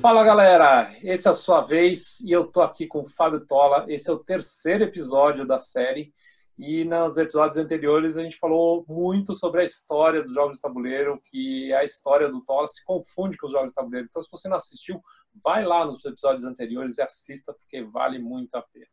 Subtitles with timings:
[0.00, 3.84] Fala galera, esse é a sua vez e eu tô aqui com o Fábio Tola.
[3.86, 6.14] Esse é o terceiro episódio da série
[6.58, 11.20] e nos episódios anteriores a gente falou muito sobre a história dos jogos de tabuleiro,
[11.26, 14.06] que a história do Tola se confunde com os jogos de tabuleiro.
[14.08, 15.02] Então, se você não assistiu,
[15.44, 18.86] vai lá nos episódios anteriores e assista porque vale muito a pena.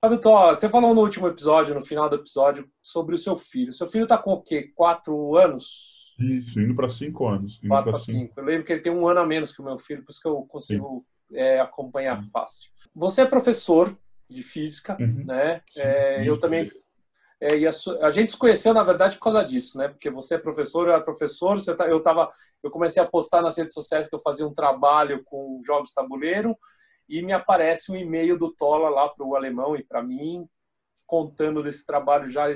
[0.00, 3.72] Fábio Tola, você falou no último episódio, no final do episódio, sobre o seu filho.
[3.72, 4.70] Seu filho tá com o quê?
[4.76, 6.01] Quatro anos?
[6.22, 7.58] Isso, indo para cinco anos.
[7.62, 8.34] Indo 4 para 5.
[8.36, 10.20] Eu lembro que ele tem um ano a menos que o meu filho, por isso
[10.20, 12.30] que eu consigo é, acompanhar uhum.
[12.30, 12.70] fácil.
[12.94, 13.96] Você é professor
[14.28, 15.24] de física, uhum.
[15.26, 15.60] né?
[15.76, 16.64] É, eu também.
[17.40, 17.70] É, e a,
[18.02, 19.88] a, gente se conheceu, na verdade, por causa disso, né?
[19.88, 22.28] Porque você é professor, eu era professor, você tá, eu, tava,
[22.62, 26.56] eu comecei a postar nas redes sociais que eu fazia um trabalho com jogos tabuleiro
[27.08, 30.46] e me aparece um e-mail do Tola lá para o alemão e para mim,
[31.04, 32.46] contando desse trabalho já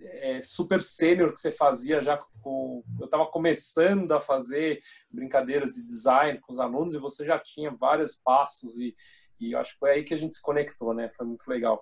[0.00, 2.82] é, super sênior que você fazia já com.
[2.98, 4.80] Eu estava começando a fazer
[5.10, 8.94] brincadeiras de design com os alunos e você já tinha vários passos e,
[9.40, 11.10] e acho que foi aí que a gente se conectou, né?
[11.16, 11.80] Foi muito legal.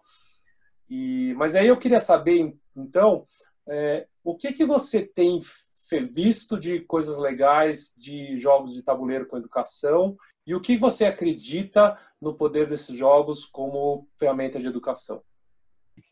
[0.89, 3.25] E, mas aí eu queria saber, então,
[3.69, 5.41] é, o que que você tem
[6.11, 11.97] visto de coisas legais de jogos de tabuleiro com educação e o que você acredita
[12.21, 15.23] no poder desses jogos como ferramenta de educação?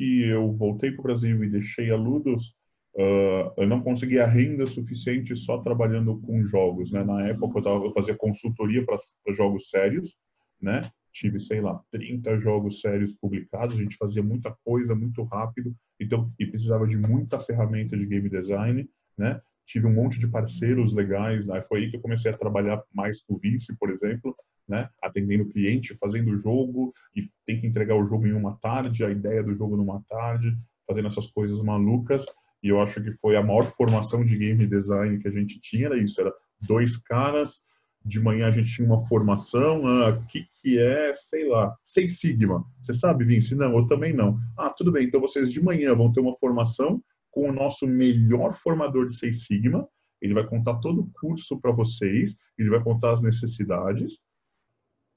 [0.03, 2.56] Que eu voltei para o Brasil e deixei a Ludus,
[2.97, 7.05] uh, eu não conseguia renda suficiente só trabalhando com jogos, né?
[7.05, 8.97] Na época eu, tava, eu fazia consultoria para
[9.33, 10.12] jogos sérios,
[10.61, 10.91] né?
[11.12, 16.32] Tive, sei lá, 30 jogos sérios publicados, a gente fazia muita coisa muito rápido, então
[16.37, 19.41] e precisava de muita ferramenta de game design, né?
[19.65, 21.62] Tive um monte de parceiros legais, né?
[21.62, 24.34] foi aí que eu comecei a trabalhar mais com o Vince, por exemplo,
[24.69, 24.89] né?
[25.03, 29.05] Atendendo o cliente, fazendo o jogo e tem que entregar o jogo em uma tarde,
[29.05, 30.56] a ideia do jogo numa tarde,
[30.87, 32.25] fazendo essas coisas malucas.
[32.62, 35.87] E eu acho que foi a maior formação de game design que a gente tinha,
[35.87, 37.61] era isso, era dois caras,
[38.05, 42.19] de manhã a gente tinha uma formação, ah, o que, que é, sei lá, Seis
[42.19, 42.65] Sigma.
[42.81, 43.55] Você sabe, Vince?
[43.55, 44.39] Não, eu também não.
[44.56, 48.53] Ah, tudo bem, então vocês de manhã vão ter uma formação com o nosso melhor
[48.53, 49.89] formador de Seis Sigma,
[50.21, 54.21] ele vai contar todo o curso para vocês, ele vai contar as necessidades,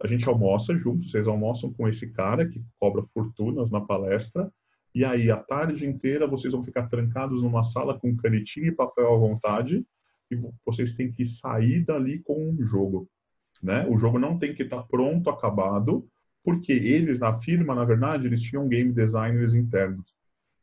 [0.02, 4.52] a gente almoça junto, vocês almoçam com esse cara que cobra fortunas na palestra,
[4.94, 9.14] e aí a tarde inteira vocês vão ficar trancados numa sala com canetinha e papel
[9.14, 9.86] à vontade,
[10.32, 13.08] e vocês têm que sair dali com um jogo.
[13.64, 13.86] Né?
[13.88, 16.08] O jogo não tem que estar tá pronto, acabado,
[16.44, 20.14] porque eles, na firma, na verdade, eles tinham game designers internos,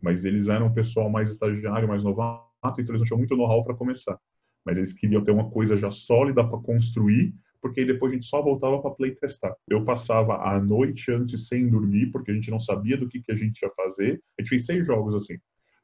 [0.00, 2.46] mas eles eram o pessoal mais estagiário, mais novato,
[2.78, 4.18] então eles não tinham muito know-how para começar.
[4.64, 8.42] Mas eles queriam ter uma coisa já sólida para construir porque depois a gente só
[8.42, 9.54] voltava para playtestar.
[9.68, 13.30] Eu passava a noite antes sem dormir, porque a gente não sabia do que, que
[13.30, 14.20] a gente ia fazer.
[14.36, 15.38] A gente fez seis jogos assim.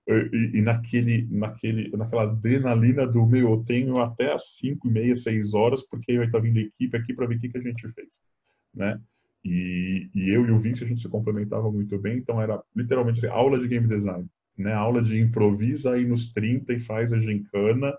[0.08, 5.14] E, e, naquele, naquele, naquela adrenalina do meu, eu tenho até as 5 e meia,
[5.14, 7.62] 6 horas, porque vai estar vindo a equipe aqui para ver o que, que a
[7.62, 8.08] gente fez,
[8.74, 8.98] né?
[9.44, 13.26] E, e, eu e o Vince, a gente se complementava muito bem, então era literalmente
[13.26, 14.72] aula de game design, né?
[14.72, 17.94] Aula de improvisa aí nos 30 e faz a gincana,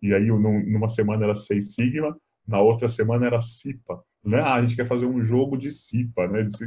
[0.00, 2.16] e aí numa semana era 6 Sigma,
[2.46, 4.02] na outra semana era CIPA.
[4.24, 4.40] Né?
[4.40, 6.28] Ah, a gente quer fazer um jogo de CIPA.
[6.28, 6.42] Né?
[6.44, 6.66] Disse,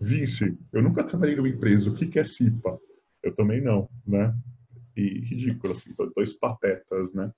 [0.00, 1.90] Vince, eu nunca trabalhei numa empresa.
[1.90, 2.78] O que, que é CIPA?
[3.22, 4.34] Eu também não, né?
[4.96, 7.30] E ridículo, assim, dois patetas, né?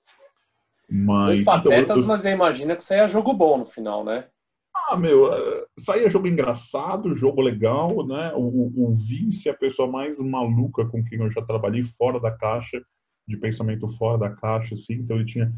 [0.89, 4.27] Mas, dois patetas, então, eu, mas eu imagino que saia jogo bom no final, né?
[4.73, 8.31] Ah, meu, eh, saía jogo engraçado, jogo legal, né?
[8.35, 12.31] O, o Vince é a pessoa mais maluca com quem eu já trabalhei fora da
[12.31, 12.81] caixa,
[13.27, 14.93] de pensamento fora da caixa, assim.
[14.93, 15.53] Então ele tinha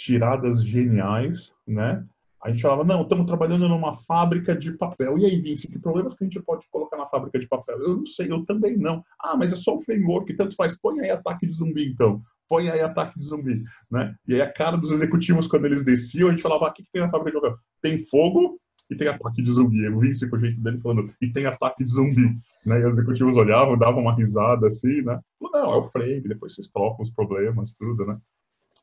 [0.00, 2.04] tiradas geniais, né?
[2.42, 5.18] A gente falava, não, estamos trabalhando numa fábrica de papel.
[5.18, 7.78] E aí, Vince, que problemas que a gente pode colocar na fábrica de papel?
[7.82, 9.04] Eu não sei, eu também não.
[9.20, 10.74] Ah, mas é só um framework, tanto faz.
[10.80, 12.22] Põe aí ataque de zumbi, então.
[12.48, 14.14] Põe aí ataque de zumbi, né?
[14.26, 16.82] E aí a cara dos executivos, quando eles desciam, a gente falava, ah, o que,
[16.82, 17.58] que tem na fábrica de papel?
[17.82, 18.58] Tem fogo
[18.90, 19.84] e tem ataque de zumbi.
[19.84, 22.38] Eu vi com o jeito dele falando, e tem ataque de zumbi.
[22.66, 22.80] Né?
[22.80, 25.20] E os executivos olhavam, davam uma risada assim, né?
[25.40, 28.18] Não, é o frame, depois vocês trocam os problemas, tudo, né?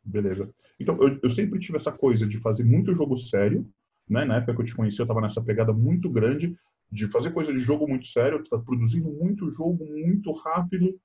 [0.07, 0.49] Beleza.
[0.79, 3.69] Então, eu, eu, sempre tive essa coisa de fazer muito jogo sério,
[4.09, 4.23] né?
[4.23, 6.57] Na época que eu te conheci, eu estava nessa pegada muito grande
[6.89, 10.97] de fazer coisa de jogo muito sério, tá produzindo muito jogo muito rápido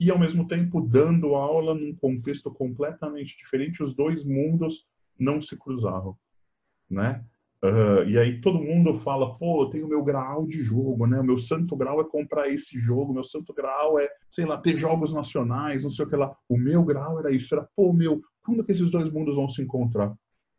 [0.00, 4.84] e ao mesmo tempo dando aula num contexto completamente diferente, os dois mundos
[5.16, 6.16] não se cruzavam,
[6.90, 7.24] né?
[7.64, 11.20] Uh, e aí todo mundo fala, pô, eu tenho meu grau de jogo, né?
[11.20, 14.76] O meu santo grau é comprar esse jogo, meu santo grau é, sei lá, ter
[14.76, 16.36] jogos nacionais, não sei o que lá.
[16.48, 19.62] O meu grau era isso, era, pô, meu, quando que esses dois mundos vão se
[19.62, 20.14] encontrar?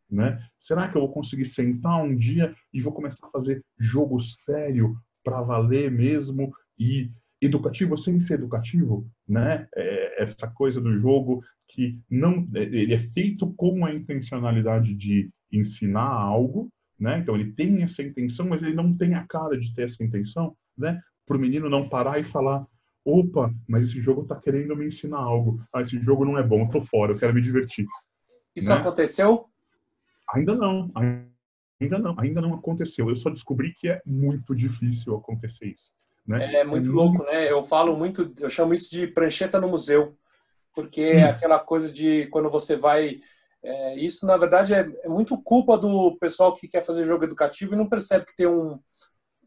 [0.09, 0.39] Né?
[0.59, 4.95] Será que eu vou conseguir sentar um dia e vou começar a fazer jogo sério
[5.23, 9.67] para valer mesmo e educativo sem ser educativo, né?
[9.75, 16.09] É essa coisa do jogo que não ele é feito com a intencionalidade de ensinar
[16.09, 16.69] algo,
[16.99, 17.19] né?
[17.19, 20.55] Então ele tem essa intenção, mas ele não tem a cara de ter essa intenção,
[20.77, 21.01] né?
[21.25, 22.65] Para o menino não parar e falar,
[23.05, 25.61] opa, mas esse jogo está querendo me ensinar algo.
[25.73, 27.85] Ah, esse jogo não é bom, eu tô fora, eu quero me divertir.
[28.55, 28.75] Isso né?
[28.75, 29.49] aconteceu?
[30.33, 30.91] Ainda não,
[31.79, 33.09] ainda não, ainda não aconteceu.
[33.09, 35.91] Eu só descobri que é muito difícil acontecer isso.
[36.27, 36.55] Né?
[36.55, 37.31] É muito é louco, muito...
[37.31, 37.51] né?
[37.51, 40.17] Eu falo muito, eu chamo isso de prancheta no museu,
[40.73, 41.29] porque é hum.
[41.29, 43.19] aquela coisa de quando você vai.
[43.61, 47.73] É, isso, na verdade, é, é, muito culpa do pessoal que quer fazer jogo educativo
[47.73, 48.77] e não percebe que tem um,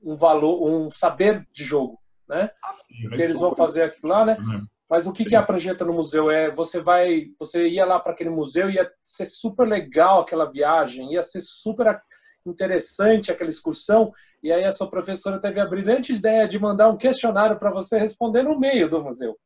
[0.02, 1.98] um valor, um saber de jogo,
[2.28, 2.50] né?
[2.62, 4.36] Ah, sim, que eles vão fazer aquilo lá, né?
[4.38, 4.66] Uhum.
[4.88, 6.30] Mas o que, que é a prancheta no museu?
[6.30, 11.12] É você vai, você ia lá para aquele museu, ia ser super legal aquela viagem,
[11.12, 12.00] ia ser super
[12.44, 14.12] interessante aquela excursão,
[14.42, 17.98] e aí a sua professora teve a brilhante ideia de mandar um questionário para você
[17.98, 19.36] responder no meio do museu.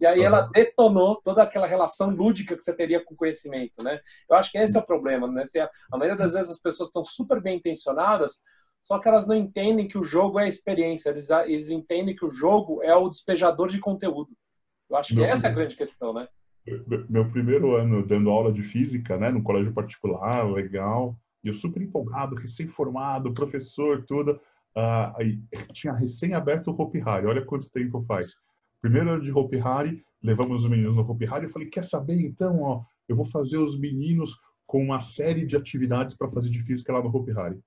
[0.00, 3.98] E aí ela detonou toda aquela relação lúdica que você teria com o conhecimento, né?
[4.30, 5.42] Eu acho que esse é o problema, né?
[5.92, 8.40] A maioria das vezes as pessoas estão super bem intencionadas,
[8.88, 12.24] só que elas não entendem que o jogo é a experiência, eles, eles entendem que
[12.24, 14.30] o jogo é o despejador de conteúdo.
[14.88, 16.26] Eu acho que meu, essa é a grande questão, né?
[17.06, 21.14] Meu primeiro ano dando aula de física, né, no colégio particular, legal,
[21.44, 24.40] e eu super empolgado, recém-formado, professor, tudo.
[24.74, 25.38] Uh, aí,
[25.74, 28.36] tinha recém aberto o Hopi Hari, olha quanto tempo faz.
[28.80, 32.18] Primeiro ano de Hopi Hari, levamos os meninos no Hopi Hari, eu falei, quer saber
[32.22, 34.34] então, ó, eu vou fazer os meninos
[34.66, 37.60] com uma série de atividades para fazer de física lá no Hopi Hari,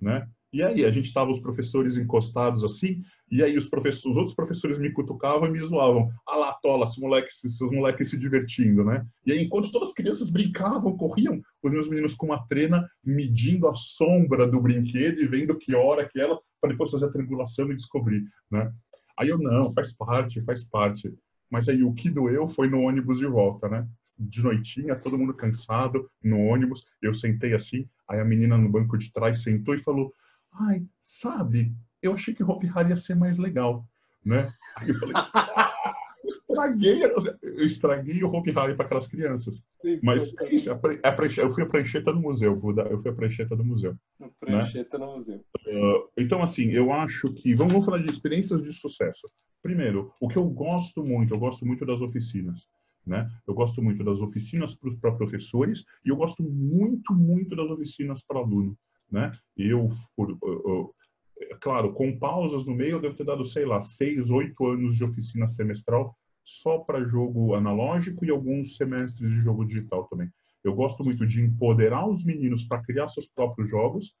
[0.00, 0.26] né?
[0.54, 4.36] E aí, a gente tava os professores encostados assim, e aí os, professores, os outros
[4.36, 6.08] professores me cutucavam e me zoavam.
[6.24, 9.04] Ah lá, tola, os moleques, moleques se divertindo, né?
[9.26, 13.66] E aí, enquanto todas as crianças brincavam, corriam, os meus meninos com uma trena medindo
[13.66, 17.72] a sombra do brinquedo e vendo que hora que ela, para depois fazer a triangulação
[17.72, 18.72] e descobrir, né?
[19.18, 21.12] Aí eu, não, faz parte, faz parte.
[21.50, 23.88] Mas aí o que doeu foi no ônibus de volta, né?
[24.16, 28.96] De noitinha, todo mundo cansado, no ônibus, eu sentei assim, aí a menina no banco
[28.96, 30.12] de trás sentou e falou
[30.60, 33.86] ai, sabe, eu achei que o Hopi Hari ia ser mais legal,
[34.24, 34.52] né?
[34.76, 35.72] Aí eu falei, ah,
[36.22, 39.62] eu estraguei, eu estraguei o Hopi Hari para aquelas crianças.
[39.82, 42.60] Isso, Mas isso, a, eu fui a prancheta do museu,
[42.90, 43.96] eu fui a prancheta do museu.
[44.20, 45.04] A prancheta né?
[45.04, 45.44] no museu.
[45.66, 49.26] Uh, então, assim, eu acho que, vamos, vamos falar de experiências de sucesso.
[49.62, 52.66] Primeiro, o que eu gosto muito, eu gosto muito das oficinas.
[53.06, 53.30] Né?
[53.46, 58.38] Eu gosto muito das oficinas para professores e eu gosto muito, muito das oficinas para
[58.38, 58.76] aluno
[59.14, 59.30] né?
[59.56, 60.94] Eu, por, eu,
[61.38, 64.96] é claro, com pausas no meio, eu devo ter dado, sei lá, seis, oito anos
[64.96, 66.14] de oficina semestral
[66.44, 70.28] só para jogo analógico e alguns semestres de jogo digital também.
[70.62, 74.14] Eu gosto muito de empoderar os meninos para criar seus próprios jogos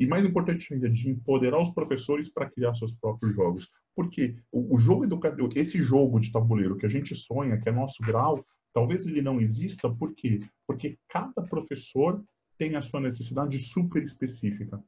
[0.00, 3.68] e, mais importante ainda, de empoderar os professores para criar seus próprios jogos.
[3.94, 7.72] Porque o, o jogo educativo, esse jogo de tabuleiro que a gente sonha, que é
[7.72, 10.40] nosso grau, talvez ele não exista, por quê?
[10.66, 12.24] Porque cada professor
[12.62, 14.80] tem a sua necessidade super específica.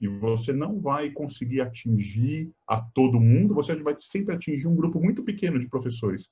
[0.00, 5.00] E você não vai conseguir atingir a todo mundo, você vai sempre atingir um grupo
[5.00, 6.28] muito pequeno de professores.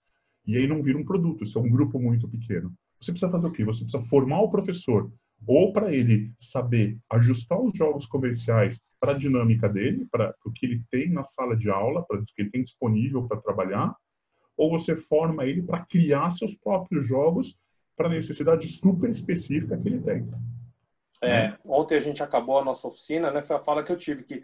[0.46, 2.72] E aí não vira um produto, isso é um grupo muito pequeno.
[3.00, 3.64] Você precisa fazer o quê?
[3.64, 5.12] Você precisa formar o professor,
[5.44, 10.64] ou para ele saber ajustar os jogos comerciais para a dinâmica dele, para o que
[10.64, 13.96] ele tem na sala de aula, para o que ele tem disponível para trabalhar,
[14.56, 17.58] ou você forma ele para criar seus próprios jogos
[17.96, 20.28] para a necessidade super específica que ele tem.
[21.22, 23.42] É, ontem a gente acabou a nossa oficina, né?
[23.42, 24.42] Foi a fala que eu tive que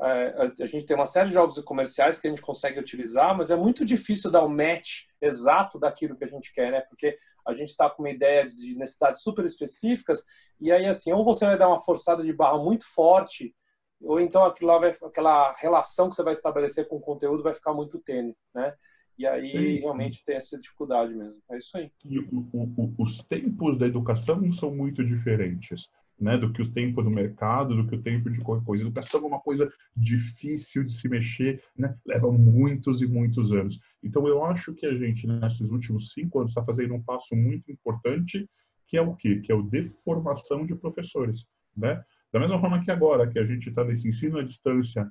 [0.00, 3.50] é, a gente tem uma série de jogos comerciais que a gente consegue utilizar, mas
[3.50, 6.80] é muito difícil dar o um match exato daquilo que a gente quer, né?
[6.80, 10.24] Porque a gente está com uma ideia de necessidades super específicas
[10.60, 13.54] e aí assim, ou você vai dar uma forçada de barra muito forte,
[14.00, 17.54] ou então aquilo lá vai, aquela relação que você vai estabelecer com o conteúdo vai
[17.54, 18.74] ficar muito tênue, né?
[19.22, 21.40] E aí realmente tem essa dificuldade mesmo.
[21.48, 21.92] É isso aí.
[22.04, 25.88] E o, o, os tempos da educação são muito diferentes
[26.18, 28.82] né, do que o tempo do mercado, do que o tempo de qualquer coisa.
[28.82, 33.78] Educação é uma coisa difícil de se mexer, né, leva muitos e muitos anos.
[34.02, 37.70] Então, eu acho que a gente, nesses últimos cinco anos, está fazendo um passo muito
[37.70, 38.50] importante,
[38.88, 39.40] que é o quê?
[39.40, 42.02] Que é o de formação de professores, né?
[42.32, 45.08] Da mesma forma que agora, que a gente está nesse ensino à distância,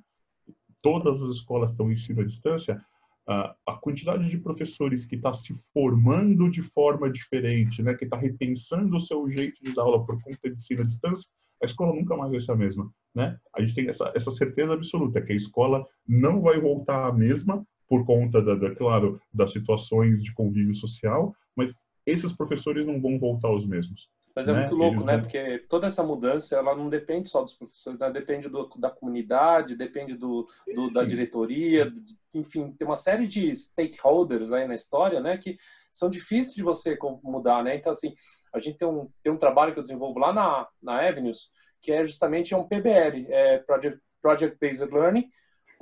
[0.82, 2.84] todas as escolas estão em ensino à distância,
[3.26, 8.96] a, quantidade de professores que está se formando de forma diferente, né, que está repensando
[8.96, 11.30] o seu jeito de dar aula por conta de ensino à distância,
[11.62, 12.92] a escola nunca mais vai ser a mesma.
[13.14, 13.38] Né?
[13.54, 17.64] A gente tem essa, essa certeza absoluta que a escola não vai voltar a mesma
[17.88, 21.76] por conta, da, da, claro, das situações de convívio social, mas
[22.06, 24.08] esses professores não vão voltar os mesmos.
[24.34, 24.60] Mas é né?
[24.60, 25.12] muito louco, Eles né?
[25.14, 25.22] Vão...
[25.22, 28.10] Porque toda essa mudança, ela não depende só dos professores, né?
[28.10, 33.54] depende do, da comunidade, depende do, do da diretoria, de, enfim, tem uma série de
[33.54, 35.36] stakeholders aí na história, né?
[35.36, 35.56] Que
[35.90, 37.76] são difíceis de você mudar, né?
[37.76, 38.14] Então, assim,
[38.54, 41.92] a gente tem um, tem um trabalho que eu desenvolvo lá na, na Avenues, que
[41.92, 45.28] é justamente um PBL, é Project, Project Based Learning,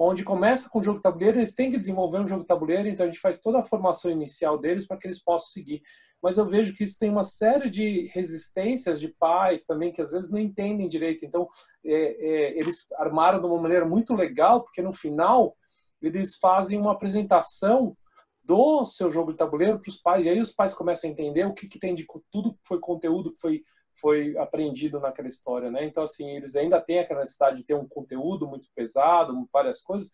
[0.02, 3.08] onde começa com o jogo tabuleiro, eles têm que desenvolver um jogo tabuleiro, então a
[3.08, 5.82] gente faz toda a formação inicial deles para que eles possam seguir.
[6.22, 10.12] Mas eu vejo que isso tem uma série de resistências de pais também, que às
[10.12, 11.26] vezes não entendem direito.
[11.26, 11.46] Então,
[11.84, 15.54] é, é, eles armaram de uma maneira muito legal, porque no final
[16.00, 17.94] eles fazem uma apresentação
[18.50, 21.46] do seu jogo de tabuleiro para os pais, e aí os pais começam a entender
[21.46, 23.62] o que, que tem de tudo que foi conteúdo que foi
[24.00, 25.84] foi aprendido naquela história, né?
[25.84, 30.10] Então, assim, eles ainda têm aquela necessidade de ter um conteúdo muito pesado, várias coisas,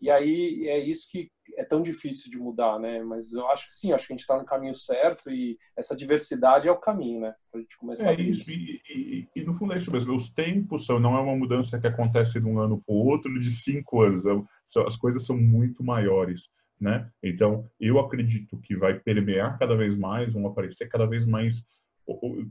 [0.00, 3.02] e aí é isso que é tão difícil de mudar, né?
[3.02, 5.96] Mas eu acho que sim, acho que a gente está no caminho certo e essa
[5.96, 7.34] diversidade é o caminho, né?
[7.50, 8.12] Para a gente começar.
[8.12, 10.14] É isso, e, e, e, no fundo é isso mesmo.
[10.14, 13.40] Os tempos são, não é uma mudança que acontece de um ano para o outro,
[13.40, 14.24] de cinco anos.
[14.26, 16.48] É, as coisas são muito maiores,
[16.80, 17.10] né?
[17.22, 21.66] Então, eu acredito que vai permear cada vez mais, vão aparecer cada vez mais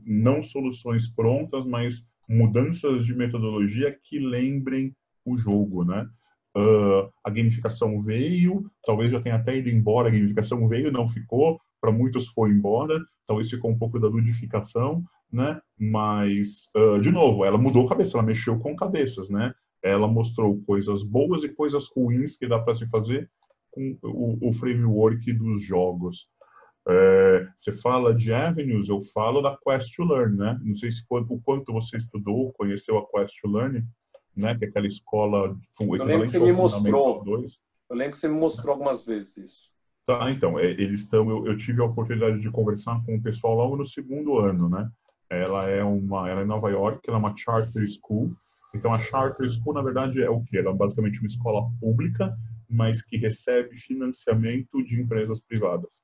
[0.06, 4.94] não soluções prontas, mas mudanças de metodologia que lembrem
[5.24, 6.08] o jogo, né?
[6.56, 11.60] Uh, a gamificação veio, talvez já tenha até ido embora, a gamificação veio, não ficou,
[11.80, 15.60] para muitos foi embora, talvez ficou um pouco da ludificação, né?
[15.78, 19.52] Mas, uh, de novo, ela mudou cabeça, ela mexeu com cabeças, né?
[19.82, 23.30] Ela mostrou coisas boas e coisas ruins que dá para se fazer
[23.78, 26.26] com o, o framework dos jogos.
[26.88, 30.58] É, você fala de avenues, eu falo da Quest to Learn, né?
[30.62, 33.84] Não sei se o quanto você estudou, conheceu a Quest to Learn,
[34.34, 34.56] né?
[34.56, 35.56] Que é aquela escola.
[35.80, 37.22] Eu lembro que você me mostrou.
[37.90, 39.70] Eu lembro que você me mostrou algumas vezes isso.
[40.06, 41.28] Tá, então, é, eles estão.
[41.28, 44.90] Eu, eu, tive a oportunidade de conversar com o pessoal logo no segundo ano, né?
[45.28, 48.34] Ela é uma, ela é em Nova York, ela é uma charter school.
[48.74, 50.56] Então, a charter school, na verdade, é o que?
[50.56, 52.34] Ela é basicamente uma escola pública,
[52.68, 56.02] mas que recebe financiamento de empresas privadas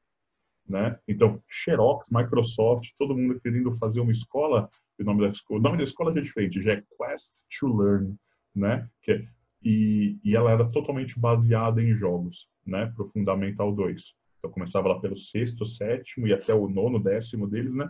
[0.68, 0.98] né?
[1.06, 4.68] Então, Xerox, Microsoft, todo mundo querendo fazer uma escola,
[4.98, 8.16] o nome da escola, o nome da escola é diferente, já é Quest to Learn,
[8.54, 8.88] né?
[9.02, 9.28] Que é,
[9.62, 12.86] e, e ela era totalmente baseada em jogos, né?
[12.94, 14.14] Para o Fundamental 2.
[14.38, 17.88] Então, começava lá pelo sexto, sétimo e até o nono, décimo deles, né?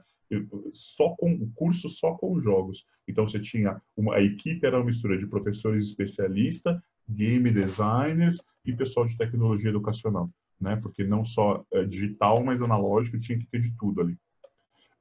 [0.73, 2.85] Só com o curso só com jogos.
[3.07, 8.75] Então você tinha uma a equipe era uma mistura de professores especialistas, game designers e
[8.75, 10.30] pessoal de tecnologia educacional
[10.61, 10.76] né?
[10.76, 14.16] Porque não só é, digital, mas analógico, tinha que ter de tudo ali.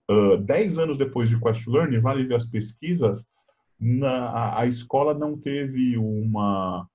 [0.09, 3.25] Uh, dez anos depois de Quest Learning, vale ver as pesquisas,
[3.79, 6.87] na, a, a, escola não teve uma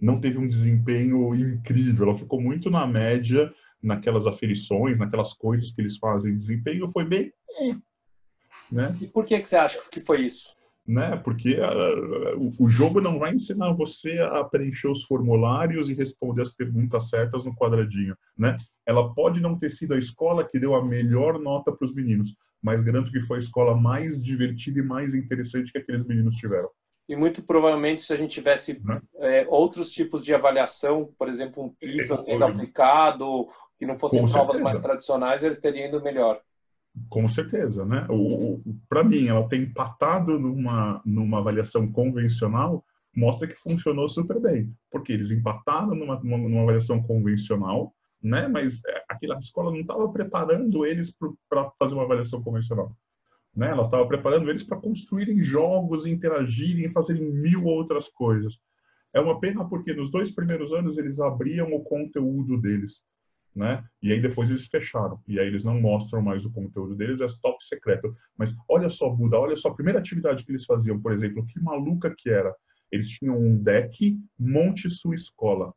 [0.00, 5.80] não teve um desempenho incrível, ela ficou muito na média naquelas aferições, naquelas coisas que
[5.80, 6.36] eles fazem.
[6.36, 7.32] Desempenho foi bem,
[8.70, 8.96] né?
[9.00, 10.56] E por que que você acha que foi isso?
[10.86, 11.16] Né?
[11.16, 16.50] Porque uh, o jogo não vai ensinar você a preencher os formulários e responder as
[16.50, 18.58] perguntas certas no quadradinho, né?
[18.84, 22.34] Ela pode não ter sido a escola que deu a melhor nota para os meninos,
[22.60, 26.68] mas garanto que foi a escola mais divertida e mais interessante que aqueles meninos tiveram.
[27.08, 29.00] E muito provavelmente, se a gente tivesse né?
[29.16, 33.46] é, outros tipos de avaliação, por exemplo, um PISA sendo aplicado,
[33.78, 36.40] que não fossem provas mais tradicionais, eles teriam ido melhor.
[37.08, 38.06] Com certeza, né?
[38.88, 42.84] Para mim, ela ter empatado numa, numa avaliação convencional
[43.14, 48.46] mostra que funcionou super bem, porque eles empataram numa, numa avaliação convencional, né?
[48.48, 51.16] Mas é, aquela escola não estava preparando eles
[51.48, 52.94] para fazer uma avaliação convencional,
[53.54, 53.70] né?
[53.70, 58.58] Ela estava preparando eles para construírem jogos, interagirem, fazerem mil outras coisas.
[59.14, 63.02] É uma pena porque nos dois primeiros anos eles abriam o conteúdo deles
[63.54, 63.84] né?
[64.02, 65.20] E aí depois eles fecharam.
[65.28, 68.14] E aí eles não mostram mais o conteúdo deles, é top secreto.
[68.36, 71.60] Mas olha só, Buda, olha só a primeira atividade que eles faziam, por exemplo, que
[71.60, 72.54] maluca que era.
[72.90, 75.72] Eles tinham um deck Monte Sua Escola.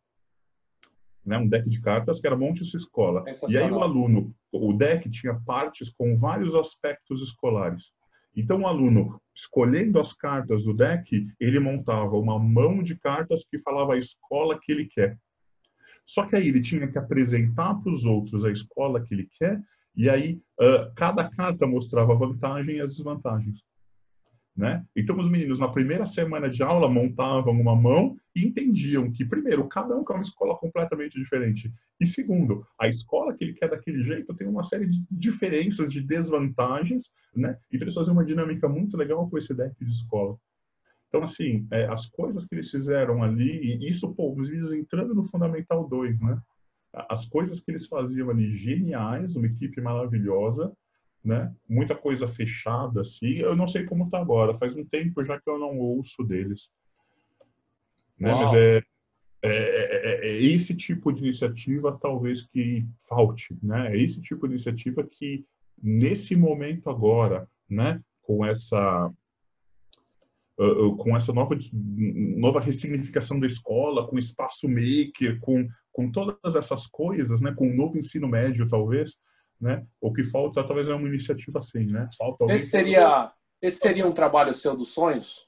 [1.25, 1.37] Né?
[1.37, 3.23] Um deck de cartas que era Monte Sua Escola.
[3.49, 7.91] E aí o aluno, o deck tinha partes com vários aspectos escolares.
[8.35, 13.59] Então o aluno, escolhendo as cartas do deck, ele montava uma mão de cartas que
[13.59, 15.17] falava a escola que ele quer.
[16.05, 19.61] Só que aí ele tinha que apresentar para os outros a escola que ele quer,
[19.95, 23.63] e aí uh, cada carta mostrava a vantagem e as desvantagens.
[24.55, 24.85] Né?
[24.95, 29.67] Então, os meninos, na primeira semana de aula, montavam uma mão e entendiam que, primeiro,
[29.67, 31.73] cada um quer uma escola completamente diferente.
[31.99, 35.99] E, segundo, a escola que ele quer daquele jeito tem uma série de diferenças, de
[36.01, 37.09] desvantagens.
[37.35, 37.57] Né?
[37.69, 40.37] Então, eles faziam uma dinâmica muito legal com esse deck de escola.
[41.15, 45.15] Então, assim, é, as coisas que eles fizeram ali, e isso, pô, os meninos entrando
[45.15, 46.37] no Fundamental 2, né?
[46.91, 50.73] As coisas que eles faziam ali, geniais, uma equipe maravilhosa,
[51.23, 51.55] né?
[51.69, 53.37] Muita coisa fechada, assim.
[53.37, 54.55] Eu não sei como está agora.
[54.55, 56.69] Faz um tempo já que eu não ouço deles.
[58.19, 58.33] Né?
[58.33, 58.83] Mas é,
[59.41, 63.93] é, é, é, esse tipo de iniciativa talvez que falte, né?
[63.93, 65.45] É esse tipo de iniciativa que
[65.81, 68.01] nesse momento agora, né?
[68.21, 69.09] Com essa
[70.59, 76.87] uh, com essa nova nova ressignificação da escola, com espaço maker, com com todas essas
[76.87, 77.53] coisas, né?
[77.53, 79.13] Com o novo ensino médio talvez
[79.59, 79.85] né?
[80.01, 82.09] O que falta talvez é uma iniciativa assim, né?
[82.17, 83.31] Falta esse seria
[83.61, 85.47] esse seria um trabalho seu dos sonhos?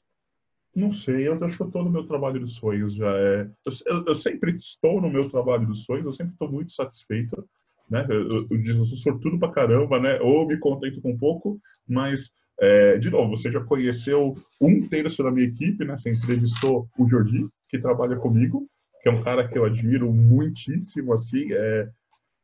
[0.75, 3.49] Não sei, eu acho que eu estou no meu trabalho dos sonhos já é.
[3.85, 7.47] Eu, eu, sempre estou no meu trabalho dos sonhos, eu sempre estou muito satisfeito,
[7.89, 8.05] né?
[8.09, 10.19] Eu, eu, eu sou sortudo pra caramba, né?
[10.21, 15.31] Ou me contento com pouco, mas é, de novo, você já conheceu um terço da
[15.31, 15.97] minha equipe, né?
[15.97, 18.67] Você entrevistou o Jordi, que trabalha comigo,
[19.01, 21.89] que é um cara que eu admiro muitíssimo, assim, é,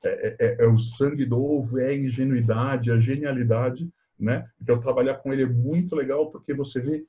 [0.03, 3.89] é, é, é, é, o sangue novo, é a ingenuidade, a genialidade,
[4.19, 4.45] né?
[4.61, 7.05] Então trabalhar com ele é muito legal porque você vê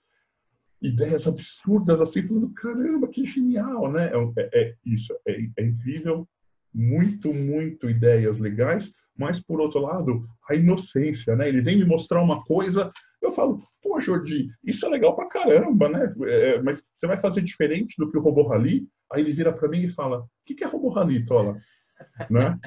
[0.80, 4.10] ideias absurdas assim, falando caramba, que genial, né?
[4.12, 6.28] É, é, é isso, é, é, incrível,
[6.72, 11.48] muito, muito ideias legais, mas por outro lado, a inocência, né?
[11.48, 12.92] Ele vem me mostrar uma coisa,
[13.22, 16.12] eu falo, pô, Jordi, isso é legal pra caramba, né?
[16.26, 18.86] É, mas você vai fazer diferente do que o Robô Rally?
[19.12, 21.56] Aí ele vira para mim e fala, o que, que é Robô Rally, Tola?
[22.30, 22.58] né?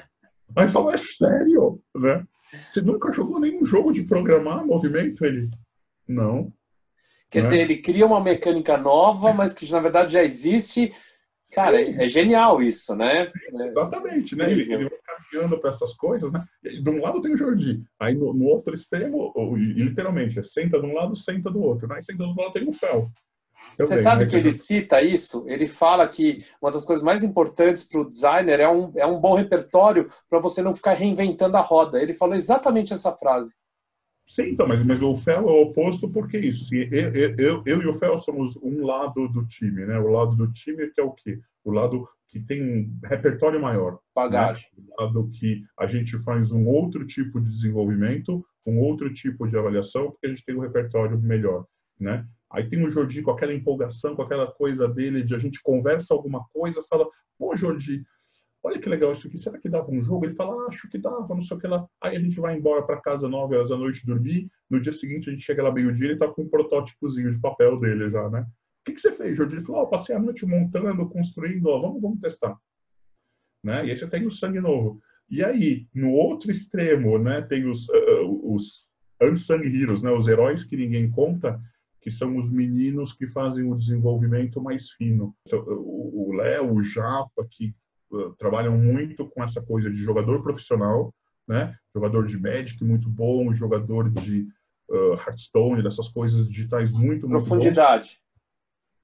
[0.56, 2.26] Aí falou, é sério, né?
[2.66, 5.26] Você nunca jogou nenhum jogo de programar movimento?
[5.26, 5.50] Ele,
[6.08, 6.52] não.
[7.30, 7.44] Quer né?
[7.46, 10.94] dizer, ele cria uma mecânica nova, mas que na verdade já existe.
[11.54, 11.96] Cara, Sim.
[11.98, 13.32] é genial isso, né?
[13.66, 14.52] Exatamente, né?
[14.52, 14.90] Ele, ele,
[15.32, 16.46] caminhando para essas coisas, né?
[16.64, 20.86] De um lado tem o Jordi, aí no, no outro extremo, literalmente, é senta de
[20.86, 21.96] um lado, senta do outro, né?
[21.96, 23.10] Aí senta do outro lado tem o Fel.
[23.78, 24.30] Você bem, sabe né?
[24.30, 25.44] que ele cita isso?
[25.48, 29.20] Ele fala que uma das coisas mais importantes para o designer é um, é um
[29.20, 32.02] bom repertório para você não ficar reinventando a roda.
[32.02, 33.56] Ele falou exatamente essa frase.
[34.28, 36.66] Sim, então, mas, mas o Fel é o oposto porque isso.
[36.66, 39.98] Assim, eu, eu, eu e o Fel somos um lado do time, né?
[39.98, 41.40] O lado do time que é o quê?
[41.64, 43.94] O lado que tem um repertório maior.
[43.94, 44.00] Né?
[44.16, 44.70] Bagagem.
[44.78, 44.84] Né?
[44.98, 49.58] O lado que a gente faz um outro tipo de desenvolvimento, um outro tipo de
[49.58, 51.66] avaliação, porque a gente tem um repertório melhor,
[52.00, 52.28] né?
[52.52, 56.14] Aí tem o Jordi com aquela empolgação, com aquela coisa dele de a gente conversa
[56.14, 57.06] alguma coisa, fala,
[57.38, 58.06] pô, Jordi,
[58.64, 60.26] olha que legal isso aqui, será que dava um jogo?
[60.26, 61.86] Ele fala, ah, acho que dava, não sei o que lá.
[62.02, 65.30] Aí a gente vai embora para casa nove horas da noite dormir, no dia seguinte
[65.30, 68.46] a gente chega lá meio-dia e tá com um protótipozinho de papel dele já, né?
[68.88, 69.58] Que, que você fez, Jordi?
[69.58, 72.58] Ele falou, oh, passei a noite montando, construindo, ó, vamos, vamos testar.
[73.62, 73.86] Né?
[73.86, 75.02] E aí você tem o sangue novo.
[75.30, 78.90] E aí, no outro extremo, né, tem os, uh, os
[79.22, 81.60] unsung heroes, né, os heróis que ninguém conta,
[82.02, 85.36] que são os meninos que fazem o desenvolvimento mais fino.
[85.52, 87.76] O Léo, o Japa, que
[88.10, 91.14] uh, trabalham muito com essa coisa de jogador profissional,
[91.46, 91.76] né?
[91.94, 94.48] Jogador de Magic muito bom, jogador de
[94.90, 98.18] uh, Hearthstone, dessas coisas digitais muito, muito Profundidade.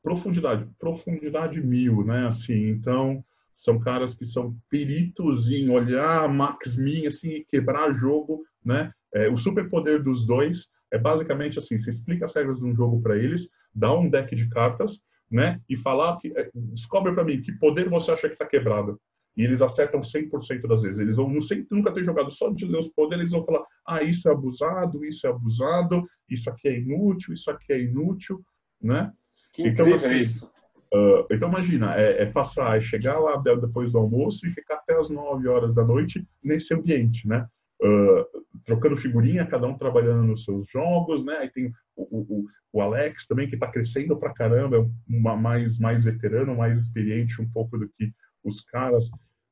[0.03, 0.69] Profundidade.
[0.77, 2.27] Profundidade mil, né?
[2.27, 3.23] Assim, então
[3.55, 8.91] são caras que são peritos em olhar Max Min, assim, quebrar jogo, né?
[9.13, 13.01] É, o superpoder dos dois é basicamente assim: você explica as regras de um jogo
[13.01, 15.61] para eles, dá um deck de cartas, né?
[15.69, 18.99] E falar que é, descobre para mim que poder você acha que está quebrado.
[19.37, 20.99] E eles acertam 100% das vezes.
[20.99, 23.63] Eles vão não sei, nunca ter jogado só de ler os poderes, eles vão falar:
[23.87, 28.43] "Ah, isso é abusado, isso é abusado, isso aqui é inútil, isso aqui é inútil",
[28.81, 29.11] né?
[29.53, 30.51] Que então, incrível assim, isso.
[30.93, 34.95] Uh, então imagina, é, é, passar, é chegar lá depois do almoço e ficar até
[34.97, 37.47] as 9 horas da noite nesse ambiente, né?
[37.83, 41.37] uh, trocando figurinha, cada um trabalhando nos seus jogos, né?
[41.37, 45.79] Aí tem o, o, o Alex também, que está crescendo pra caramba, é uma, mais,
[45.79, 48.11] mais veterano, mais experiente um pouco do que
[48.43, 49.07] os caras,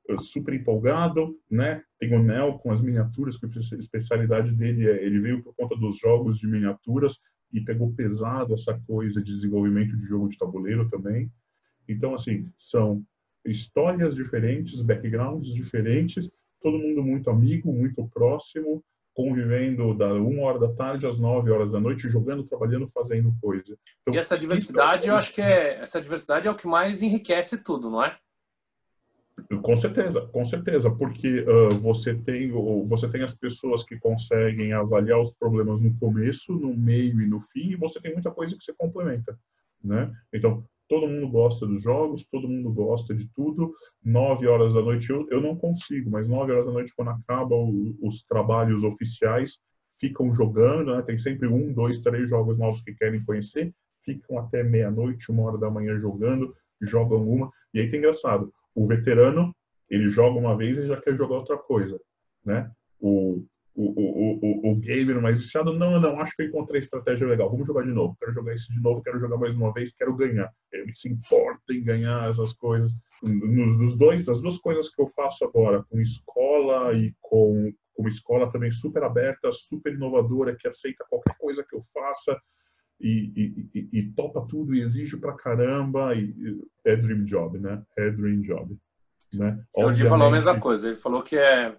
[0.10, 1.84] uh, super empolgado, né?
[2.00, 5.76] Tem o Nel com as miniaturas, que a especialidade dele é, ele veio por conta
[5.76, 7.20] dos jogos de miniaturas
[7.54, 11.32] e pegou pesado essa coisa de desenvolvimento de jogo de tabuleiro também.
[11.88, 13.04] Então, assim, são
[13.46, 18.84] histórias diferentes, backgrounds diferentes, todo mundo muito amigo, muito próximo,
[19.14, 23.78] convivendo da uma hora da tarde às nove horas da noite, jogando, trabalhando, fazendo coisa.
[24.02, 27.58] Então, e essa diversidade, eu acho que é essa diversidade é o que mais enriquece
[27.58, 28.18] tudo, não é?
[29.60, 32.52] Com certeza, com certeza, porque uh, você tem
[32.88, 37.42] você tem as pessoas que conseguem avaliar os problemas no começo, no meio e no
[37.42, 39.38] fim, e você tem muita coisa que você complementa,
[39.84, 40.12] né?
[40.32, 43.74] Então todo mundo gosta dos jogos, todo mundo gosta de tudo.
[44.04, 47.96] Nove horas da noite eu, eu não consigo, mas nove horas da noite quando acabam
[48.02, 49.60] os trabalhos oficiais
[50.00, 51.02] ficam jogando, né?
[51.02, 55.58] Tem sempre um, dois, três jogos novos que querem conhecer, ficam até meia-noite, uma hora
[55.58, 57.52] da manhã jogando, jogam uma.
[57.74, 59.54] E aí tem engraçado o veterano,
[59.90, 62.00] ele joga uma vez e já quer jogar outra coisa,
[62.46, 62.72] né?
[63.00, 67.28] O, o, o, o, o gamer mais viciado, não, não, acho que eu encontrei estratégia
[67.28, 69.96] legal, vamos jogar de novo, quero jogar isso de novo, quero jogar mais uma vez,
[69.96, 70.52] quero ganhar.
[70.72, 72.92] Ele se importa em ganhar essas coisas.
[73.24, 78.52] Nos dois, as duas coisas que eu faço agora, com escola e com uma escola
[78.52, 82.40] também super aberta, super inovadora, que aceita qualquer coisa que eu faça,
[83.02, 86.16] e, e, e, topa tudo e exige pra caramba.
[86.16, 87.82] E, é dream job, né?
[87.98, 88.78] É dream job.
[89.34, 89.64] Né?
[89.78, 90.88] Jordi falou a mesma coisa.
[90.88, 91.76] Ele falou que é.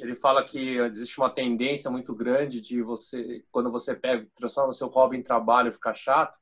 [0.00, 4.74] Ele fala que existe uma tendência muito grande de você, quando você pega, transforma o
[4.74, 6.38] seu hobby em trabalho, ficar chato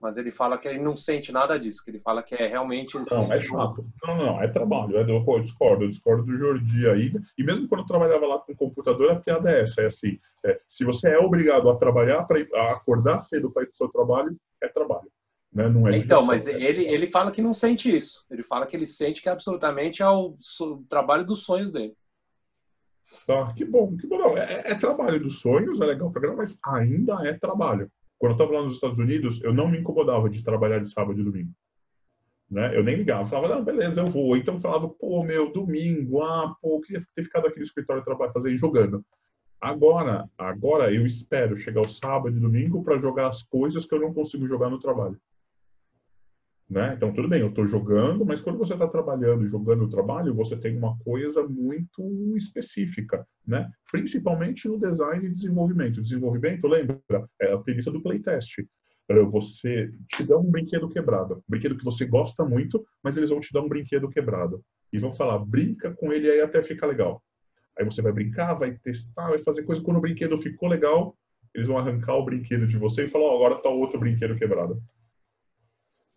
[0.00, 2.94] mas ele fala que ele não sente nada disso, que ele fala que é realmente...
[2.94, 3.86] não, é chato.
[4.04, 4.98] Não, não, é trabalho.
[4.98, 7.12] É do, eu discordo, eu discordo do Jordi aí.
[7.36, 10.60] E mesmo quando eu trabalhava lá com computador, a piada é essa, é assim, é,
[10.68, 12.40] se você é obrigado a trabalhar, para
[12.72, 15.10] acordar cedo para ir para o seu trabalho, é trabalho.
[15.52, 15.68] Né?
[15.68, 18.24] Não é então, mas ele, ele fala que não sente isso.
[18.30, 21.96] Ele fala que ele sente que absolutamente é o, o trabalho dos sonhos dele.
[23.26, 24.18] Tá, que bom, que bom.
[24.18, 27.90] Não, é, é trabalho dos sonhos, é legal o programa, mas ainda é trabalho.
[28.18, 31.20] Quando eu estava lá nos Estados Unidos, eu não me incomodava de trabalhar de sábado
[31.20, 31.52] e domingo.
[32.50, 32.76] Né?
[32.76, 34.36] Eu nem ligava, eu falava, não, beleza, eu vou.
[34.36, 38.04] Então eu falava, pô, meu, domingo, ah, pô, eu queria ter ficado aqui no escritório
[38.04, 39.04] trabalhar, fazer jogando.
[39.60, 44.00] Agora, agora eu espero chegar o sábado e domingo para jogar as coisas que eu
[44.00, 45.18] não consigo jogar no trabalho.
[46.68, 46.94] Né?
[46.96, 50.56] Então, tudo bem, eu estou jogando, mas quando você está trabalhando jogando o trabalho, você
[50.56, 53.70] tem uma coisa muito específica, né?
[53.90, 56.02] principalmente no design e desenvolvimento.
[56.02, 57.00] Desenvolvimento, lembra?
[57.40, 58.64] É a premissa do playtest.
[59.08, 63.30] É, você te dá um brinquedo quebrado, um brinquedo que você gosta muito, mas eles
[63.30, 64.60] vão te dar um brinquedo quebrado.
[64.92, 67.22] E vão falar, brinca com ele aí até ficar legal.
[67.78, 69.82] Aí você vai brincar, vai testar, vai fazer coisa.
[69.82, 71.16] Quando o brinquedo ficou legal,
[71.54, 74.82] eles vão arrancar o brinquedo de você e falar, oh, agora está outro brinquedo quebrado.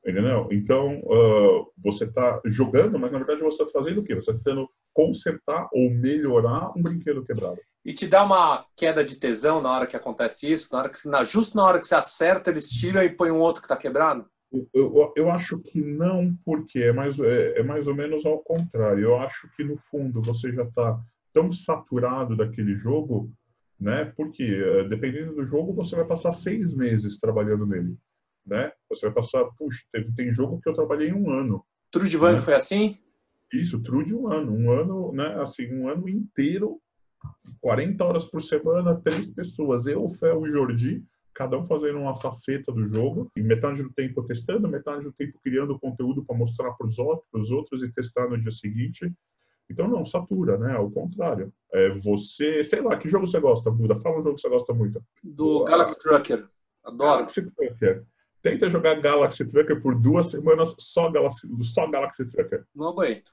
[0.06, 0.48] Entendeu?
[0.52, 4.16] Então, uh, você está jogando, mas na verdade você está fazendo o quê?
[4.16, 7.60] Você está tentando consertar ou melhorar um brinquedo quebrado.
[7.86, 10.70] E te dá uma queda de tesão na hora que acontece isso?
[10.72, 13.40] Na hora que, na, justo na hora que você acerta, eles tiram e põem um
[13.40, 14.26] outro que está quebrado?
[14.52, 18.40] Eu, eu, eu, acho que não, porque é mais, é, é, mais ou menos ao
[18.40, 19.04] contrário.
[19.04, 21.00] Eu acho que, no fundo, você já está
[21.34, 23.32] tão saturado daquele jogo,
[23.80, 24.12] né?
[24.18, 27.96] Porque, eh, dependendo do jogo, você vai passar seis meses trabalhando nele
[28.46, 28.72] né?
[28.90, 31.64] Você vai passar, puxa, tem, tem jogo que eu trabalhei um ano.
[31.92, 32.42] Trudvang né?
[32.42, 32.98] foi assim?
[33.52, 35.42] Isso, Trude um ano, um ano, né?
[35.42, 36.80] Assim, um ano inteiro,
[37.62, 42.00] 40 horas por semana, três pessoas, eu, o Fel e o Jordi, cada um fazendo
[42.00, 46.38] uma faceta do jogo, e metade do tempo testando, metade do tempo criando conteúdo para
[46.38, 49.12] mostrar para os outros, outros e testar no dia seguinte.
[49.70, 50.76] Então não, satura, né?
[50.76, 51.54] Ao contrário.
[51.72, 54.00] É você, sei lá, que jogo você gosta, Buda?
[54.00, 55.02] Fala um jogo que você gosta muito.
[55.24, 56.48] Do Galaxy Trucker.
[56.84, 57.12] Adoro.
[57.12, 58.06] Galaxy Trucker.
[58.42, 62.66] Tenta jogar Galaxy Trucker por duas semanas só Galaxy, só Galaxy Trucker.
[62.74, 63.32] Não aguento.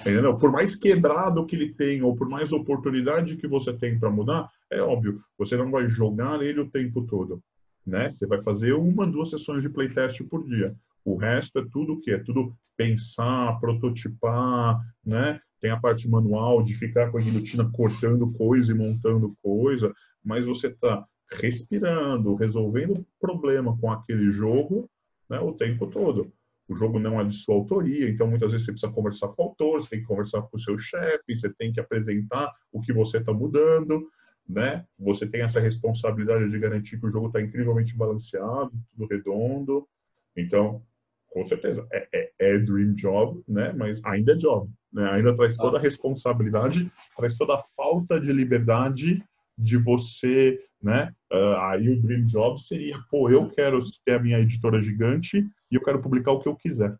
[0.00, 0.36] Entendeu?
[0.36, 4.50] Por mais quebrado que ele tem, ou por mais oportunidade que você tem para mudar,
[4.70, 7.42] é óbvio, você não vai jogar ele o tempo todo.
[7.86, 8.08] Né?
[8.08, 10.74] Você vai fazer uma, duas sessões de playtest por dia.
[11.04, 12.12] O resto é tudo o que?
[12.12, 15.40] É tudo pensar, prototipar, né?
[15.60, 19.92] Tem a parte manual de ficar com a guilhotina cortando coisa e montando coisa,
[20.24, 24.88] mas você está respirando, resolvendo problema com aquele jogo
[25.28, 26.32] né, o tempo todo.
[26.68, 29.46] O jogo não é de sua autoria, então muitas vezes você precisa conversar com o
[29.46, 32.92] autor, você tem que conversar com o seu chefe, você tem que apresentar o que
[32.92, 34.08] você está mudando,
[34.48, 34.84] né?
[34.98, 39.88] Você tem essa responsabilidade de garantir que o jogo está incrivelmente balanceado, tudo redondo.
[40.36, 40.82] Então,
[41.28, 43.72] com certeza, é, é, é, dream job, né?
[43.72, 45.10] Mas ainda é job, né?
[45.10, 49.24] Ainda traz toda a responsabilidade, traz toda a falta de liberdade
[49.56, 51.12] de você, né?
[51.32, 55.38] Uh, aí o dream job seria, pô, eu quero ter a minha editora gigante
[55.70, 56.96] e eu quero publicar o que eu quiser,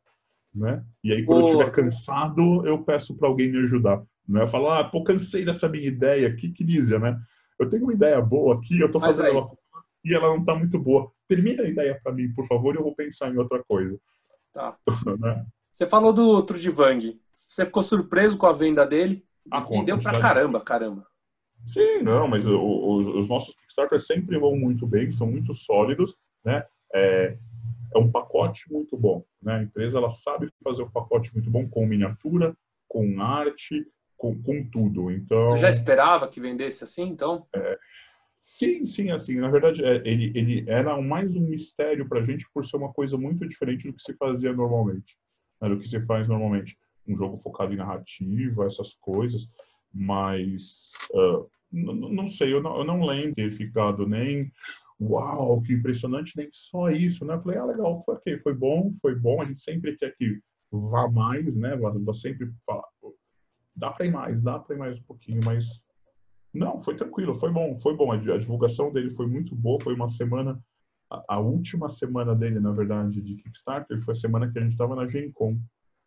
[0.55, 0.85] né?
[1.03, 4.43] E aí quando eu estiver cansado, eu peço para alguém me ajudar, né?
[4.43, 7.19] Eu falo, ah, pô, cansei dessa minha ideia, que crise, né?
[7.59, 9.51] Eu tenho uma ideia boa aqui, eu tô fazendo ela
[10.05, 11.11] e ela não tá muito boa.
[11.29, 13.99] Termina a ideia para mim, por favor, e eu vou pensar em outra coisa.
[14.53, 14.77] Tá.
[15.19, 15.47] né?
[15.73, 17.21] Você falou do Trudvang.
[17.37, 19.25] Você ficou surpreso com a venda dele?
[19.51, 21.07] Ah, Vendeu pra caramba, caramba.
[21.65, 26.17] Sim, não, mas o, o, os nossos Kickstarters sempre vão muito bem, são muito sólidos,
[26.45, 26.65] né?
[26.95, 27.37] É,
[27.95, 29.25] é um pacote muito bom.
[29.43, 29.55] Né?
[29.55, 32.57] A empresa ela sabe fazer um pacote muito bom com miniatura,
[32.89, 35.11] com arte, com, com tudo.
[35.11, 37.47] Então, Você já esperava que vendesse assim, então?
[37.55, 37.79] É,
[38.41, 42.47] sim, sim, assim, na verdade, é, ele, ele era mais um mistério para a gente
[42.53, 45.17] por ser uma coisa muito diferente do que se fazia normalmente,
[45.61, 46.77] né, do que se faz normalmente.
[47.09, 49.49] Um jogo focado em narrativa, essas coisas,
[49.93, 54.53] mas uh, não sei, eu não, eu não lembro ter ficado nem
[55.01, 57.35] uau, que impressionante, nem só isso, né?
[57.35, 60.39] Eu falei, ah, legal, foi okay, foi bom, foi bom, a gente sempre quer que
[60.71, 61.77] vá mais, né?
[61.77, 62.85] Vá, sempre falar,
[63.75, 65.83] dá para ir mais, dá para ir mais um pouquinho, mas
[66.53, 68.13] não, foi tranquilo, foi bom, foi bom.
[68.13, 70.61] A, divulgação dele foi muito boa, foi uma semana,
[71.09, 74.73] a, a, última semana dele, na verdade, de Kickstarter, foi a semana que a gente
[74.73, 75.59] estava na Gen Con,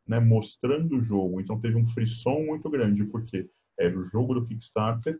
[0.08, 0.19] né?
[0.19, 1.41] Mostrando o jogo.
[1.41, 5.19] Então teve um frisson muito grande, porque era o jogo do Kickstarter,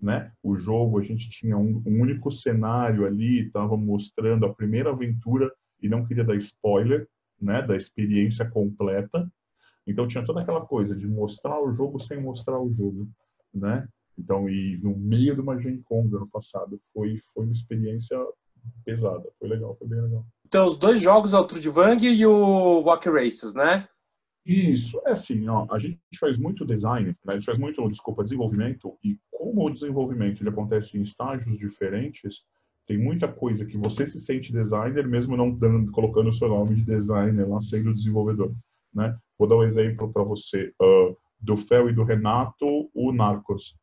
[0.00, 0.32] né?
[0.42, 5.52] O jogo, a gente tinha um, um único cenário ali, estava mostrando a primeira aventura
[5.82, 7.06] e não queria dar spoiler,
[7.40, 7.62] né?
[7.62, 9.30] Da experiência completa.
[9.86, 13.08] Então tinha toda aquela coisa de mostrar o jogo sem mostrar o jogo,
[13.52, 13.86] né?
[14.18, 18.18] Então, e no meio de uma Gen Con do ano passado, foi, foi uma experiência
[18.84, 20.24] pesada, foi legal, foi bem legal.
[20.46, 23.88] Então, os dois jogos é o Trudvang e o Walk Races, né?
[24.52, 27.14] Isso, é assim, ó, a gente faz muito design, né?
[27.28, 32.42] a gente faz muito, desculpa, desenvolvimento, e como o desenvolvimento ele acontece em estágios diferentes,
[32.84, 36.74] tem muita coisa que você se sente designer, mesmo não dando, colocando o seu nome
[36.74, 38.52] de designer lá, sendo desenvolvedor,
[38.92, 39.16] né?
[39.38, 43.76] Vou dar um exemplo para você, uh, do Fel e do Renato, o Narcos,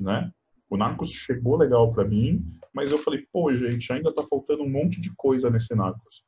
[0.00, 0.28] né?
[0.68, 2.44] O Narcos chegou legal para mim,
[2.74, 6.24] mas eu falei, pô, gente, ainda tá faltando um monte de coisa nesse Narcos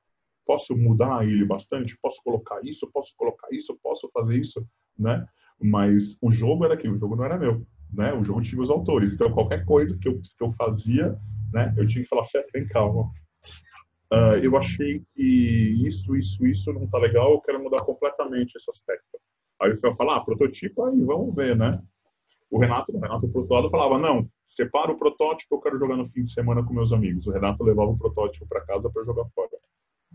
[0.47, 4.67] posso mudar ele bastante, posso colocar isso, posso colocar isso, posso fazer isso,
[4.99, 5.25] né?
[5.61, 8.13] Mas o jogo era aquilo, o jogo não era meu, né?
[8.13, 11.17] O jogo tinha os autores, então qualquer coisa que eu, que eu fazia,
[11.53, 11.73] né?
[11.77, 13.11] Eu tinha que falar, Fé, vem calma.
[14.13, 18.71] Uh, eu achei que isso, isso, isso não tá legal, eu quero mudar completamente esse
[18.71, 19.19] aspecto.
[19.61, 21.81] Aí o Fel fala, ah, prototipo, aí vamos ver, né?
[22.51, 25.97] O Renato, o Renato pro outro lado falava, não, separa o protótipo, eu quero jogar
[25.97, 27.27] no fim de semana com meus amigos.
[27.27, 29.49] O Renato levava o protótipo para casa para jogar fora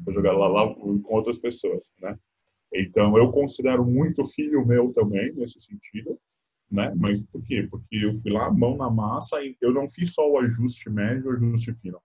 [0.04, 2.18] vou jogar lá, lá com outras pessoas, né?
[2.74, 6.20] Então, eu considero muito filho meu também, nesse sentido,
[6.70, 6.94] né?
[6.96, 7.68] Mas por quê?
[7.70, 11.30] Porque eu fui lá, mão na massa, e eu não fiz só o ajuste médio,
[11.30, 12.00] o ajuste fino.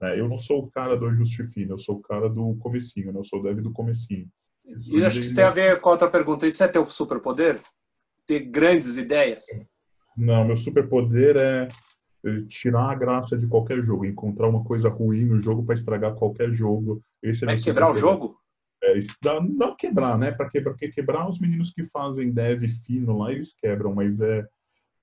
[0.00, 0.18] Né?
[0.18, 3.20] Eu não sou o cara do ajuste fino, eu sou o cara do comecinho, né?
[3.20, 4.28] Eu sou o dev do comecinho.
[4.64, 6.46] E acho que isso tem a ver com a outra pergunta.
[6.46, 7.60] Isso é teu superpoder?
[8.26, 9.44] Ter grandes ideias?
[10.16, 11.68] Não, meu superpoder é
[12.48, 16.52] tirar a graça de qualquer jogo, encontrar uma coisa ruim no jogo para estragar qualquer
[16.52, 17.02] jogo.
[17.22, 18.36] Esse é, é quebrar o jogo?
[18.82, 20.32] É, não, não quebrar, né?
[20.32, 24.46] Para quebrar, porque quebrar os meninos que fazem dev fino lá, eles quebram, mas é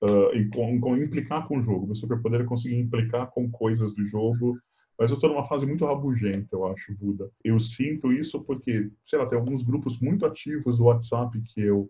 [0.02, 1.86] uh, implicar com o jogo.
[1.86, 4.58] Meu superpoder é conseguir implicar com coisas do jogo.
[4.98, 7.30] Mas eu estou numa fase muito rabugenta, eu acho, Buda.
[7.44, 11.88] Eu sinto isso porque, sei lá, tem alguns grupos muito ativos do WhatsApp que eu,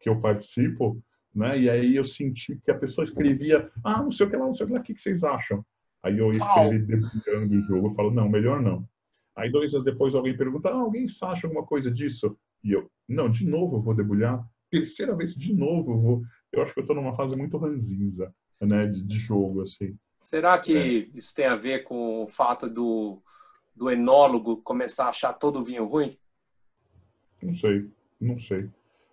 [0.00, 0.98] que eu participo,
[1.36, 1.58] né?
[1.58, 4.54] E aí eu senti que a pessoa escrevia, ah, não sei o que lá, não
[4.54, 5.64] sei o que lá, o que vocês acham?
[6.02, 8.88] Aí eu escrevi debulhando o jogo, eu falo, não, melhor não.
[9.36, 12.36] Aí dois dias depois alguém pergunta, ah, alguém acha alguma coisa disso?
[12.64, 14.42] E eu, não, de novo eu vou debulhar.
[14.70, 16.22] Terceira vez de novo eu vou.
[16.50, 19.94] Eu acho que eu estou numa fase muito ranzinza, né, de, de jogo, assim.
[20.18, 20.86] Será que é.
[21.14, 23.22] isso tem a ver com o fato do,
[23.74, 26.16] do enólogo começar a achar todo vinho ruim?
[27.42, 28.70] Não sei, não sei.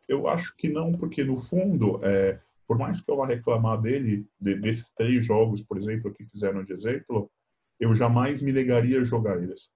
[0.07, 4.25] Eu acho que não, porque no fundo, é, por mais que eu vá reclamar dele,
[4.39, 7.29] de, desses três jogos, por exemplo, que fizeram de exemplo,
[7.79, 9.69] eu jamais me negaria a jogar eles.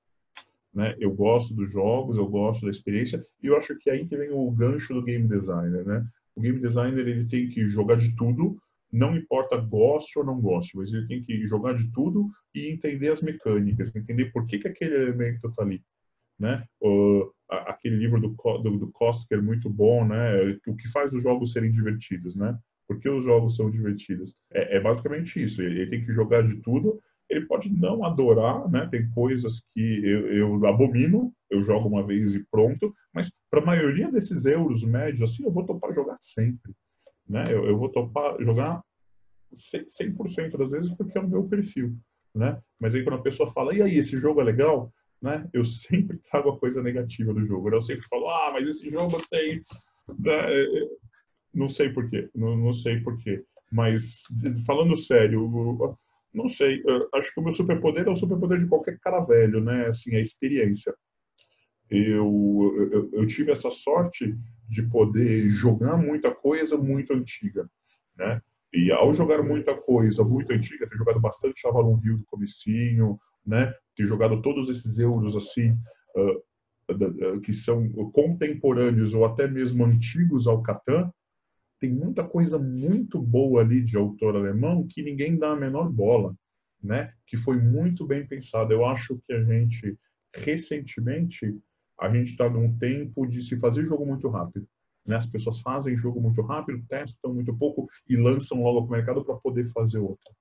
[0.73, 0.95] Né?
[0.99, 4.29] Eu gosto dos jogos, eu gosto da experiência, e eu acho que aí que vem
[4.31, 5.85] o gancho do game designer.
[5.85, 6.05] Né?
[6.35, 8.57] O game designer ele tem que jogar de tudo,
[8.91, 13.09] não importa goste ou não goste, mas ele tem que jogar de tudo e entender
[13.09, 15.81] as mecânicas, entender por que, que aquele elemento está ali.
[16.39, 16.63] Né?
[16.81, 20.57] Uh, aquele livro do, do, do Kostker muito bom, né?
[20.67, 22.57] O que faz os jogos serem divertidos, né?
[22.87, 24.33] Por que os jogos são divertidos?
[24.51, 25.61] É, é basicamente isso.
[25.61, 27.01] Ele, ele, tem que jogar de tudo.
[27.29, 28.87] Ele pode não adorar, né?
[28.87, 32.93] Tem coisas que eu, eu abomino, eu jogo uma vez e pronto.
[33.13, 36.73] Mas para a maioria desses euros médios, assim, eu vou topar jogar sempre,
[37.27, 37.53] né?
[37.53, 38.81] Eu, eu vou topar jogar
[39.53, 41.95] 100% das vezes porque é o meu perfil,
[42.33, 42.61] né?
[42.79, 44.93] Mas aí quando a pessoa fala, e aí, esse jogo é legal?
[45.21, 45.47] Né?
[45.53, 47.69] Eu sempre trago a coisa negativa do jogo.
[47.69, 49.63] Eu sempre falo, ah, mas esse jogo tem.
[50.19, 50.87] Né?
[51.53, 53.43] Não sei porquê, não, não sei porquê.
[53.71, 54.23] Mas,
[54.65, 55.97] falando sério,
[56.33, 56.81] não sei.
[57.15, 59.87] Acho que o meu superpoder é o superpoder de qualquer cara velho, né?
[59.87, 60.93] Assim, a experiência.
[61.89, 64.35] Eu, eu, eu tive essa sorte
[64.69, 67.69] de poder jogar muita coisa muito antiga,
[68.15, 68.41] né?
[68.73, 73.73] E ao jogar muita coisa muito antiga, ter jogado bastante Avalon Hill do comecinho, né?
[73.97, 75.71] Ter jogado todos esses euros assim
[76.15, 81.11] uh, que são contemporâneos ou até mesmo antigos ao Catan,
[81.79, 86.33] tem muita coisa muito boa ali de autor alemão que ninguém dá a menor bola,
[86.81, 87.13] né?
[87.25, 88.71] Que foi muito bem pensado.
[88.71, 89.97] Eu acho que a gente
[90.33, 91.59] recentemente
[91.99, 94.67] a gente está num tempo de se fazer jogo muito rápido.
[95.05, 95.15] Né?
[95.15, 99.25] As pessoas fazem jogo muito rápido, testam muito pouco e lançam logo para o mercado
[99.25, 100.31] para poder fazer outro.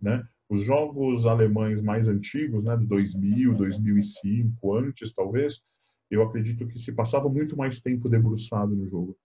[0.00, 0.22] Né?
[0.48, 5.62] Os jogos alemães mais antigos, né, de 2000, 2005, antes talvez,
[6.10, 9.16] eu acredito que se passava muito mais tempo debruçado no jogo,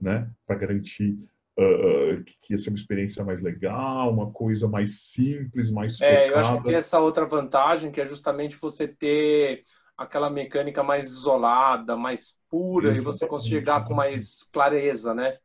[0.00, 1.12] né, para garantir
[1.58, 6.18] uh, que ia ser uma experiência mais legal, uma coisa mais simples, mais focada.
[6.18, 9.62] É, eu acho que tem essa outra vantagem que é justamente você ter
[9.96, 13.02] aquela mecânica mais isolada, mais pura Exatamente.
[13.02, 15.36] e você conseguir chegar com mais clareza, né?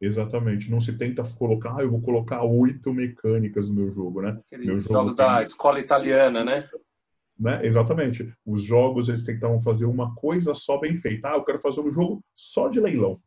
[0.00, 0.70] Exatamente.
[0.70, 4.38] Não se tenta colocar, ah, eu vou colocar oito mecânicas no meu jogo, né?
[4.46, 5.26] Aqueles meu jogo jogos tem...
[5.26, 6.68] da escola italiana, né?
[7.38, 7.66] né?
[7.66, 8.32] Exatamente.
[8.46, 11.28] Os jogos, eles tentavam fazer uma coisa só bem feita.
[11.28, 13.20] Ah, eu quero fazer um jogo só de leilão.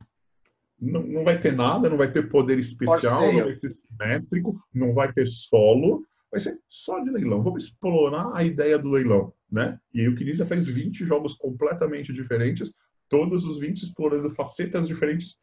[0.79, 4.93] Não, não vai ter nada, não vai ter poder especial, não vai ser simétrico, não
[4.95, 7.43] vai ter solo, vai ser só de leilão.
[7.43, 9.77] Vamos explorar a ideia do leilão, né?
[9.93, 12.73] E aí o Kinesia faz 20 jogos completamente diferentes,
[13.07, 15.37] todos os 20 explorando facetas diferentes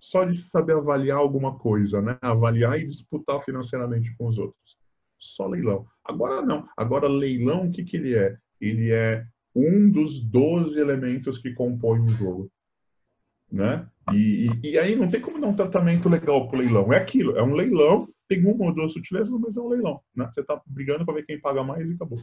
[0.00, 2.18] só de saber avaliar alguma coisa, né?
[2.22, 4.78] Avaliar e disputar financeiramente com os outros.
[5.18, 5.86] Só leilão.
[6.04, 6.66] Agora não.
[6.76, 8.36] Agora leilão, o que, que ele é?
[8.60, 12.50] Ele é um dos 12 elementos que compõem o jogo.
[13.52, 13.86] Né?
[14.12, 16.92] E, e, e, aí não tem como dar um tratamento legal para o leilão.
[16.92, 20.00] É aquilo, é um leilão, tem uma ou duas sutilezas, mas é um leilão.
[20.14, 20.30] Né?
[20.32, 22.22] Você está brigando para ver quem paga mais e acabou.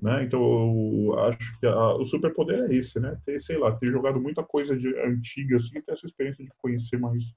[0.00, 0.24] Né?
[0.24, 3.18] Então, eu acho que a, o superpoder é esse, né?
[3.26, 6.98] Ter, sei lá, ter jogado muita coisa de, antiga, assim, ter essa experiência de conhecer
[6.98, 7.34] mais,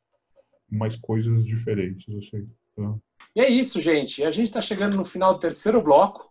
[0.69, 2.47] mais coisas diferentes, assim.
[2.75, 2.95] Tá?
[3.35, 4.23] E é isso, gente.
[4.23, 6.30] A gente está chegando no final do terceiro bloco.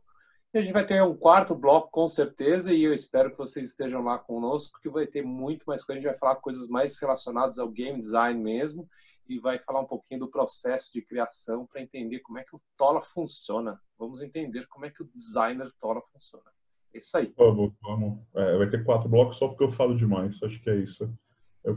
[0.52, 3.68] E a gente vai ter um quarto bloco, com certeza, e eu espero que vocês
[3.68, 5.98] estejam lá conosco, que vai ter muito mais coisa.
[5.98, 8.88] A gente vai falar coisas mais relacionadas ao game design mesmo,
[9.28, 12.60] e vai falar um pouquinho do processo de criação para entender como é que o
[12.76, 13.80] Tola funciona.
[13.96, 16.50] Vamos entender como é que o designer Tola funciona.
[16.92, 17.32] É isso aí.
[17.36, 18.18] Vamos, vamos.
[18.34, 20.42] É, vai ter quatro blocos só porque eu falo demais.
[20.42, 21.08] Acho que é isso.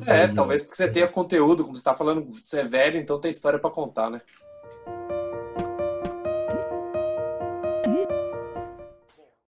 [0.07, 3.29] é, talvez porque você tenha conteúdo, como você está falando, você é velho, então tem
[3.29, 4.21] história para contar, né?